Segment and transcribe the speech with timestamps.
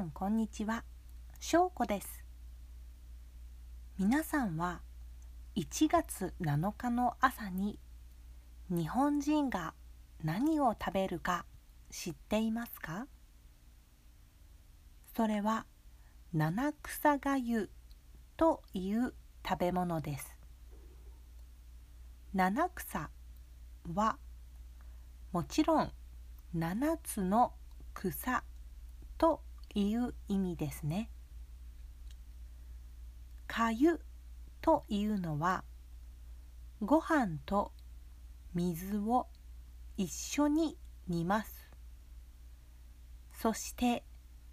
[0.00, 0.84] んこんにちは、
[1.40, 2.24] しょうこです。
[3.98, 4.82] 皆さんは
[5.56, 7.78] 1月7日の朝に
[8.68, 9.72] 日本人が
[10.22, 11.46] 何を食べるか
[11.90, 13.06] 知っていますか？
[15.16, 15.64] それは
[16.34, 17.70] 七草がゆ
[18.36, 19.14] という
[19.48, 20.36] 食べ物です。
[22.34, 23.08] 七草
[23.94, 24.18] は
[25.32, 25.92] もちろん
[26.52, 27.54] 七つの
[27.94, 28.44] 草
[29.16, 29.40] と
[29.80, 31.10] いう意味ですね。
[33.46, 34.00] かゆ
[34.62, 35.64] というのは
[36.80, 37.72] ご飯と
[38.54, 39.26] 水を
[39.96, 41.70] 一緒に煮ます。
[43.32, 44.02] そして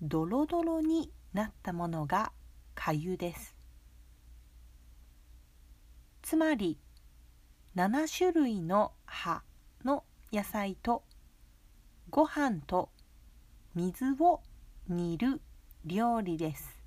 [0.00, 2.32] ドロドロになったものが
[2.76, 3.56] かゆです。
[6.22, 6.78] つまり
[7.74, 9.42] 7種類の葉
[9.84, 11.02] の野菜と
[12.10, 12.90] ご飯と
[13.74, 14.42] 水を
[14.90, 15.42] 煮る
[15.84, 16.78] 料理です。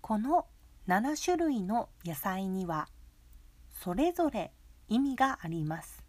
[0.00, 0.46] この
[0.86, 2.86] 7種類の野菜には
[3.82, 4.52] それぞれ
[4.88, 6.04] 意味があります。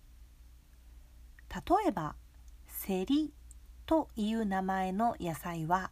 [1.50, 2.16] 例えば
[2.68, 3.34] セリ
[3.88, 5.90] という名前の野菜は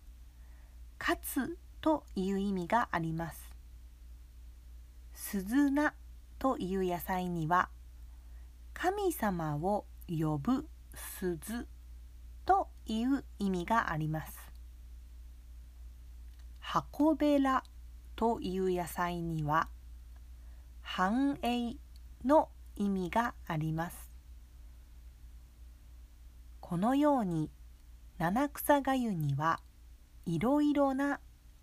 [1.00, 3.50] カツという意味があります。
[5.16, 5.95] スズナ
[6.38, 7.69] という野菜には
[8.75, 11.67] 神様を呼ぶ鈴
[12.50, 14.36] という意味があります。
[16.58, 17.64] 箱べら
[18.16, 19.69] という野菜には
[20.81, 21.75] 繁栄
[22.25, 24.11] の意味があります。
[26.59, 27.52] このように
[28.17, 29.59] 七草がゆには
[30.25, 31.19] いろいろな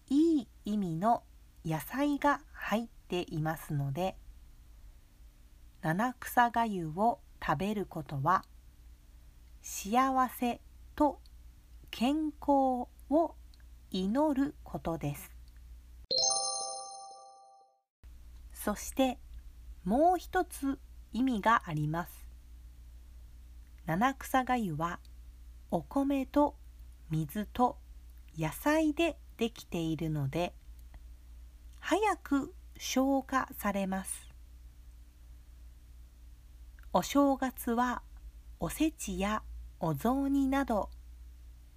[0.09, 1.25] いい意味の
[1.65, 4.15] 野菜が入っていますので
[5.83, 8.45] 七草がゆを食べることは
[9.62, 10.61] 幸せ
[10.97, 11.20] と
[11.91, 13.34] 健康を
[13.91, 15.31] 祈ることです。
[18.53, 19.19] そして
[19.84, 20.81] もう一つ
[21.12, 22.26] 意味があります。
[23.84, 24.98] 七草がゆは
[25.71, 26.56] お米と
[27.10, 27.76] 水と
[28.37, 30.54] 野菜でできているので
[31.78, 34.28] 早く消化されます。
[36.92, 38.03] お正月は
[38.59, 39.42] おせちや
[39.88, 40.91] お雑煮など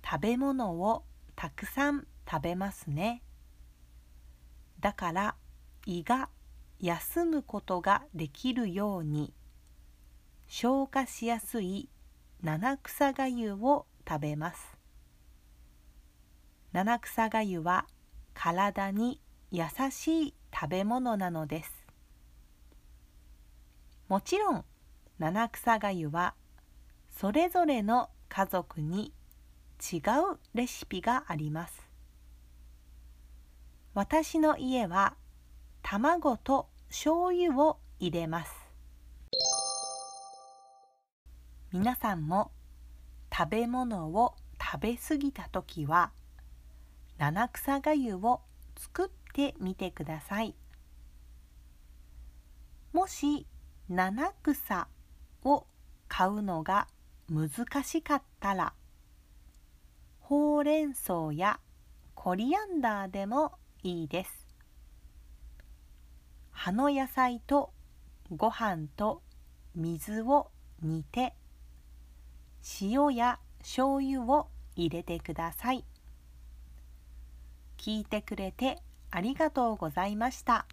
[0.03, 1.03] 食べ物を
[1.35, 3.21] たくさん食べますね。
[4.79, 5.35] だから
[5.85, 6.29] 胃が
[6.79, 9.31] 休むことができるように
[10.47, 11.87] 消化しやすい
[12.41, 14.75] 七草がゆを食べます。
[16.71, 17.85] 七草がゆは
[18.33, 19.21] 体に
[19.51, 21.85] 優しい食べ物なのです。
[24.07, 24.65] もちろん
[25.19, 26.33] 七草がゆは
[27.19, 29.11] それぞれの家族に
[29.91, 31.85] 違うレシピがあります。
[33.93, 35.17] 私の家は
[35.81, 38.53] 卵と醤油を入れます。
[41.73, 42.51] 皆さんも
[43.37, 46.11] 食べ物を食べ過ぎた時は
[47.17, 48.39] 七草がゆを
[48.77, 50.55] 作ってみてください。
[52.93, 53.45] もし
[53.89, 54.87] 七草
[55.43, 55.67] を
[56.07, 56.87] 買うのが
[57.29, 57.49] 難
[57.83, 58.73] しかったら
[60.19, 61.59] ほうれん草や
[62.15, 63.53] コリアンダーでも
[63.83, 64.47] いいです
[66.51, 67.71] 葉の野菜と
[68.35, 69.21] ご飯と
[69.75, 70.49] 水を
[70.81, 71.33] 煮て
[72.81, 75.85] 塩や醤油を入れてください
[77.77, 78.77] 聞いてくれて
[79.11, 80.65] ありがとうございました。